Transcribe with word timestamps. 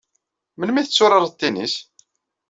Melmi 0.57 0.77
ay 0.79 0.85
tetturareḍ 0.85 1.31
tennis? 1.33 1.75